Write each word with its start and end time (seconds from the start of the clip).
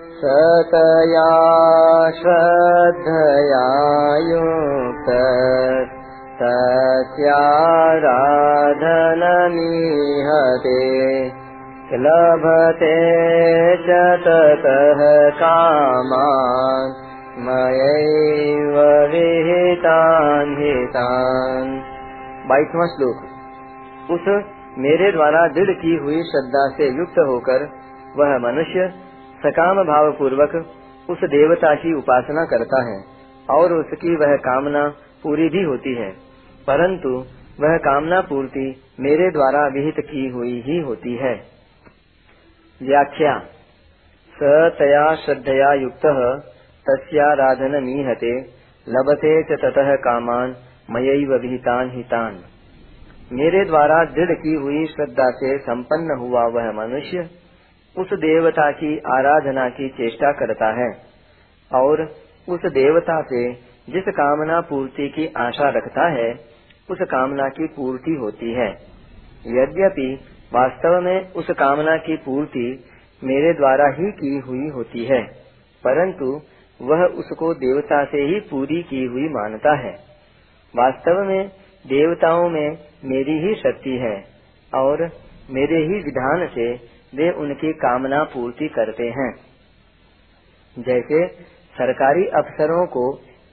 सतया 0.00 1.28
श्रद्धया 2.10 3.60
युक्त 4.18 5.06
तस्याराधनमीहते 6.40 7.54
लभते 11.92 12.90
च 13.76 14.20
ततः 14.20 15.00
कामान्, 15.30 16.92
मयैव 17.38 18.76
विहितान् 19.12 20.54
हितान् 20.58 21.72
बाईसवा 22.48 22.86
श्लोक। 22.86 23.16
उस 24.10 24.44
मेरे 24.78 25.12
द्वारा 25.12 25.48
दृढ़ 25.48 25.70
की 25.70 25.96
हुई 25.96 26.22
श्रद्धा 26.22 26.68
से 26.76 26.98
युक्त 26.98 27.18
होकर 27.18 27.68
वह 28.16 28.38
मनुष्य 28.38 29.05
सकाम 29.46 29.82
भाव 29.84 30.12
पूर्वक 30.12 30.54
उस 31.08 31.24
देवता 31.30 31.74
की 31.74 31.94
उपासना 31.94 32.44
करता 32.46 32.84
है 32.84 33.00
और 33.50 33.72
उसकी 33.72 34.14
वह 34.16 34.36
कामना 34.44 34.86
पूरी 35.22 35.48
भी 35.48 35.62
होती 35.62 35.94
है, 35.94 36.10
परंतु 36.66 37.10
वह 37.60 37.76
कामना 37.82 38.20
पूर्ति 38.20 38.64
मेरे 39.00 39.30
द्वारा 39.30 39.66
विहित 39.68 40.00
की 40.00 40.26
हुई 40.28 40.54
ही 40.60 40.78
होती 40.80 41.14
है। 41.16 41.34
व्याख्या। 42.80 43.38
स 44.34 44.48
तया 44.78 45.04
श्रद्धया 45.14 45.72
युक्त 45.74 46.06
तस्राधन 46.86 47.76
नीहते 47.84 48.32
लभते 48.86 49.32
च 49.42 49.58
ततः 49.60 49.94
कामान, 50.00 50.54
मयैव 50.90 51.32
विहितान 51.36 51.90
हितान। 51.90 52.36
मेरे 53.32 53.64
द्वारा 53.64 54.04
दृढ़ 54.10 54.32
की 54.34 54.54
हुई 54.54 54.84
श्रद्धा 54.86 55.30
से 55.36 55.56
संपन्न 55.60 56.18
हुआ 56.18 56.44
वह 56.48 56.70
मनुष्य 56.72 57.22
उस 57.96 58.12
देवता 58.18 58.70
की 58.72 58.96
आराधना 59.12 59.68
की 59.68 59.88
चेष्टा 59.88 60.32
करता 60.32 60.66
है 60.72 60.90
और 61.70 62.02
उस 62.48 62.66
देवता 62.72 63.20
से 63.22 63.40
जिस 63.88 64.04
कामना 64.08 64.60
पूर्ति 64.60 65.08
की 65.08 65.26
आशा 65.36 65.68
रखता 65.68 66.08
है, 66.08 66.32
उस 66.90 66.98
कामना 67.02 67.48
की 67.48 67.66
पूर्ति 67.66 68.14
होती 68.14 68.52
है। 68.52 68.68
यद्यपि 69.48 70.12
वास्तव 70.54 71.00
में 71.00 71.32
उस 71.32 71.50
कामना 71.50 71.96
की 71.96 72.16
पूर्ति 72.16 72.66
मेरे 73.22 73.52
द्वारा 73.52 73.86
ही 73.88 74.10
की 74.12 74.36
हुई 74.38 74.68
होती 74.68 75.04
है, 75.04 75.22
परंतु 75.84 76.40
वह 76.80 77.04
उसको 77.18 77.52
देवता 77.54 78.04
से 78.04 78.22
ही 78.22 78.40
पूरी 78.40 78.82
की 78.82 79.04
हुई 79.04 79.28
मानता 79.28 79.76
है। 79.76 79.92
वास्तव 80.74 81.22
में 81.24 81.48
देवताओं 81.84 82.48
में 82.50 82.78
मेरी 83.04 83.38
ही 83.38 83.54
शक्ति 83.54 83.96
है 83.96 84.16
और 84.72 85.02
मेरे 85.50 85.78
ही 85.78 86.02
विधान 86.02 86.46
से 86.54 86.74
वे 87.16 87.30
उनकी 87.30 87.72
कामना 87.72 88.22
पूर्ति 88.24 88.68
करते 88.68 89.08
हैं। 89.10 89.30
जैसे 90.76 91.26
सरकारी 91.76 92.24
अफसरों 92.34 92.86
को 92.86 93.04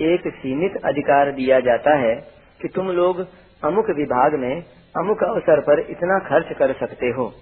एक 0.00 0.28
सीमित 0.34 0.76
अधिकार 0.84 1.32
दिया 1.32 1.60
जाता 1.60 1.94
है 1.96 2.14
कि 2.60 2.68
तुम 2.68 2.90
लोग 2.90 3.20
अमुक 3.64 3.90
विभाग 3.90 4.34
में 4.34 4.54
अमुक 4.96 5.22
अवसर 5.24 5.60
पर 5.60 5.80
इतना 5.80 6.18
खर्च 6.18 6.56
कर 6.58 6.72
सकते 6.72 7.06
हो, 7.06 7.32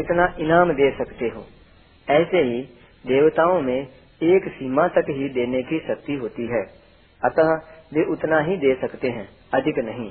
इतना 0.00 0.34
इनाम 0.40 0.72
दे 0.72 0.90
सकते 0.98 1.28
हो। 1.28 1.44
ऐसे 2.08 2.38
ही 2.38 2.60
देवताओं 3.04 3.60
में 3.60 3.86
एक 4.22 4.48
सीमा 4.48 4.86
तक 4.88 5.10
ही 5.10 5.28
देने 5.28 5.62
की 5.62 5.78
शक्ति 5.78 6.14
होती 6.14 6.46
है। 6.46 6.62
अतः 7.20 7.52
वे 7.92 8.04
उतना 8.04 8.40
ही 8.40 8.56
दे 8.56 8.74
सकते 8.80 9.08
हैं, 9.08 9.28
अधिक 9.54 9.78
नहीं। 9.78 10.10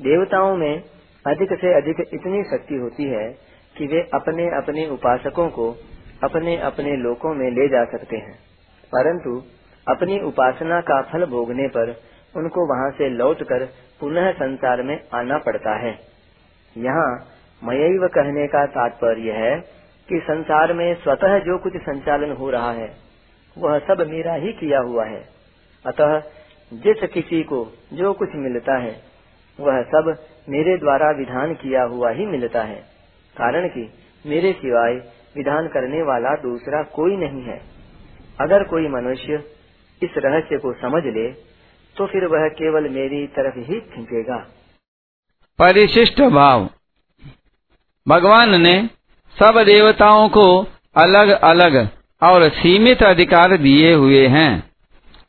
देवताओं 0.00 0.56
में 0.56 0.82
अधिक 1.26 1.52
से 1.60 1.74
अधिक 1.74 2.00
इतनी 2.14 2.42
शक्ति 2.42 2.74
होती 2.74 3.04
है 3.04 3.28
कि 3.78 3.86
वे 3.86 4.00
अपने 4.14 4.44
अपने 4.46 4.88
उपासकों 4.88 5.48
को 5.48 5.76
अपने 6.24 6.56
अपने 6.56 6.96
लोकों 6.96 7.34
में 7.34 7.50
ले 7.50 7.68
जा 7.68 7.84
सकते 7.84 8.16
हैं। 8.16 8.38
परंतु 8.94 9.42
अपनी 9.88 10.20
उपासना 10.20 10.80
का 10.80 11.02
फल 11.02 11.24
भोगने 11.24 11.68
पर 11.68 12.00
उनको 12.36 12.66
वहाँ 12.74 12.90
से 12.90 13.08
लौटकर 13.08 13.64
पुनः 14.00 14.32
संसार 14.32 14.82
में 14.82 15.08
आना 15.14 15.38
पड़ता 15.38 15.76
है। 15.76 15.98
यहाँ 16.76 17.26
मयैव 17.64 18.08
कहने 18.14 18.46
का 18.46 18.66
तात्पर्य 18.66 19.32
है 19.32 19.60
कि 20.08 20.20
संसार 20.24 20.72
में 20.72 20.94
स्वतः 20.94 21.38
जो 21.38 21.58
कुछ 21.58 21.76
संचालन 21.76 22.32
हो 22.32 22.50
रहा 22.50 22.72
है, 22.72 22.96
वह 23.58 23.78
सब 23.78 24.06
मेरा 24.10 24.34
ही 24.34 24.52
किया 24.52 24.78
हुआ 24.78 25.04
है। 25.04 25.28
अतः 25.86 26.22
जिस 26.72 27.10
किसी 27.10 27.42
को 27.42 27.72
जो 27.92 28.12
कुछ 28.12 28.28
मिलता 28.34 28.78
है, 28.78 29.02
वह 29.60 29.82
सब 29.82 30.16
मेरे 30.48 30.76
द्वारा 30.76 31.10
विधान 31.10 31.54
किया 31.54 31.82
हुआ 31.82 32.10
ही 32.10 32.26
मिलता 32.26 32.62
है। 32.62 32.97
कारण 33.38 33.68
कि 33.68 33.88
मेरे 34.24 34.52
सिवाय 34.52 34.94
विधान 35.36 35.68
करने 35.68 36.02
वाला 36.02 36.34
दूसरा 36.42 36.82
कोई 36.94 37.16
नहीं 37.16 37.42
है। 37.42 37.60
अगर 38.40 38.64
कोई 38.64 38.88
मनुष्य 38.88 39.42
इस 40.02 40.10
रहस्य 40.16 40.58
को 40.58 40.72
समझ 40.72 41.02
ले 41.06 41.28
तो 41.96 42.06
फिर 42.06 42.24
वह 42.26 42.48
केवल 42.54 42.88
मेरी 42.88 43.26
तरफ़ 43.26 43.58
ही 43.60 43.80
खींचेगा। 43.86 44.36
परिशिष्ट 45.58 46.20
भाव। 46.22 46.68
भगवान 48.06 48.60
ने 48.60 48.74
सब 49.36 49.62
देवताओं 49.66 50.28
को 50.28 50.46
अलग 50.96 51.28
अलग 51.28 51.76
और 52.22 52.48
सीमित 52.50 53.02
अधिकार 53.02 53.56
दिए 53.56 53.92
हुए 53.94 54.26
हैं, 54.26 54.52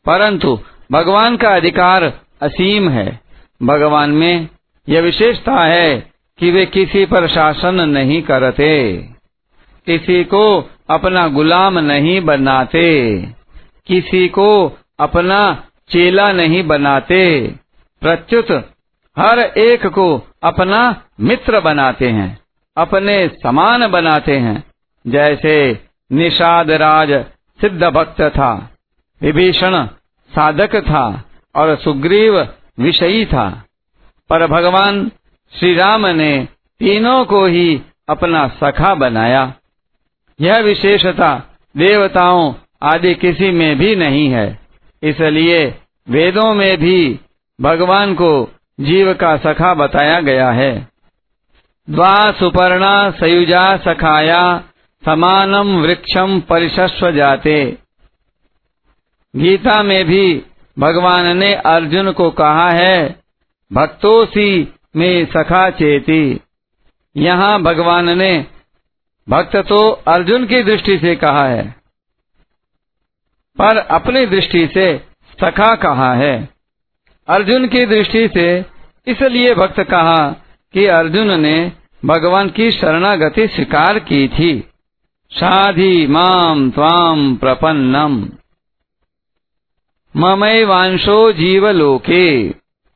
परंतु 0.06 0.58
भगवान 0.92 1.36
का 1.36 1.48
अधिकार 1.48 2.04
असीम 2.42 2.88
है। 2.88 3.20
भगवान 3.62 4.10
में 4.10 4.48
यह 4.88 5.00
विशेषता 5.00 5.54
है 5.64 6.09
कि 6.40 6.50
वे 6.50 6.66
किसी 6.66 7.06
पर 7.06 7.28
शासन 7.28 7.80
नहीं 7.80 8.22
करते, 8.22 8.96
किसी 9.86 10.24
को 10.24 10.70
अपना 10.90 11.28
गुलाम 11.28 11.78
नहीं 11.78 12.20
बनाते, 12.20 13.16
किसी 13.86 14.28
को 14.28 14.78
अपना 15.00 15.64
चेला 15.88 16.32
नहीं 16.32 16.62
बनाते, 16.62 17.54
प्रत्युत 18.00 18.50
हर 19.18 19.38
एक 19.38 19.86
को 19.86 20.26
अपना 20.42 21.02
मित्र 21.20 21.60
बनाते 21.60 22.08
हैं, 22.08 22.40
अपने 22.76 23.28
समान 23.28 23.86
बनाते 23.86 24.36
हैं, 24.36 24.64
जैसे 25.06 25.84
निषाद 26.12 26.70
राज 26.70 27.24
सिद्ध 27.60 27.84
भक्त 27.84 28.22
था, 28.22 28.70
विभीषण 29.22 29.86
साधक 30.30 30.76
था 30.76 31.24
और 31.56 31.76
सुग्रीव 31.76 32.48
विषयी 32.78 33.26
था। 33.26 33.64
पर 34.30 34.46
भगवान 34.46 35.10
श्री 35.58 35.74
राम 35.74 36.06
ने 36.06 36.48
तीनों 36.80 37.24
को 37.24 37.44
ही 37.44 37.82
अपना 38.08 38.48
सखा 38.48 38.94
बनाया। 38.94 39.54
यह 40.40 40.58
विशेषता 40.58 41.58
देवताओं 41.76 42.54
आदि 42.82 43.14
किसी 43.14 43.50
में 43.50 43.78
भी 43.78 43.96
नहीं 43.96 44.28
है। 44.28 44.58
इसलिए 45.02 45.74
वेदों 46.08 46.54
में 46.54 46.78
भी 46.78 47.20
भगवान 47.60 48.14
को 48.14 48.50
जीव 48.80 49.14
का 49.14 49.36
सखा 49.36 49.74
बताया 49.74 50.20
गया 50.20 50.50
है। 50.50 50.88
द्वा 51.90 52.32
सुपर्णा 52.32 53.10
सयुजा 53.10 53.76
सखाया 53.76 54.62
समानम 55.04 55.80
वृक्षम 55.80 56.40
परिशस्व 56.40 57.10
जाते। 57.10 57.78
गीता 59.36 59.82
में 59.82 60.04
भी 60.04 60.42
भगवान 60.78 61.36
ने 61.36 61.54
अर्जुन 61.54 62.12
को 62.12 62.30
कहा 62.30 62.70
है, 62.70 63.20
भक्तों 63.72 63.86
भक्तोसी 63.86 64.74
में 64.94 65.24
सखा 65.26 65.68
चेती। 65.72 66.40
यहाँ 67.16 67.60
भगवान 67.62 68.18
ने 68.18 68.32
भक्त 69.28 69.56
तो 69.68 69.78
अर्जुन 70.08 70.46
की 70.46 70.62
दृष्टि 70.62 70.98
से 70.98 71.14
कहा 71.16 71.46
है, 71.46 71.62
पर 73.58 73.76
अपनी 73.76 74.24
दृष्टि 74.26 74.66
से 74.74 74.86
सखा 75.38 75.74
कहा 75.76 76.12
है। 76.14 76.48
अर्जुन 77.28 77.66
की 77.68 77.84
दृष्टि 77.86 78.28
से 78.28 78.46
इसलिए 79.06 79.54
भक्त 79.54 79.80
कहा 79.82 80.28
कि 80.74 80.86
अर्जुन 80.92 81.40
ने 81.40 81.72
भगवान 82.02 82.48
की 82.50 82.70
शरणागति 82.70 83.46
स्वीकार 83.48 83.98
की 84.00 84.26
थी। 84.28 84.52
शाधि 85.32 86.06
माम 86.06 86.70
त्वाम 86.70 87.34
प्रपन्नम। 87.36 88.14
ममय 90.14 90.64
वांशो 90.64 91.20
जीवलोके। 91.32 92.26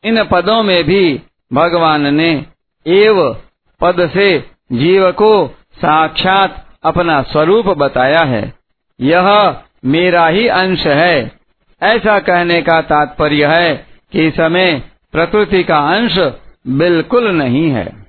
इन 0.04 0.22
पदों 0.24 0.62
में 0.62 0.82
भी 0.84 1.20
भगवान 1.52 2.14
ने 2.14 2.46
एव 2.86 3.36
पद 3.80 4.10
से 4.14 4.38
जीव 4.72 5.12
को 5.12 5.48
साक्षात 5.74 6.66
अपना 6.84 7.22
स्वरूप 7.22 7.66
बताया 7.66 8.20
है। 8.20 8.54
यह 9.00 9.56
मेरा 9.84 10.26
ही 10.26 10.48
अंश 10.48 10.86
है। 10.86 11.32
ऐसा 11.82 12.18
कहने 12.18 12.62
का 12.62 12.80
तात्पर्य 12.80 13.46
है 13.46 13.86
कि 14.12 14.30
समय 14.30 14.82
प्रकृति 15.12 15.64
का 15.64 15.78
अंश 15.78 16.18
बिल्कुल 16.66 17.28
नहीं 17.28 17.70
है। 17.70 18.03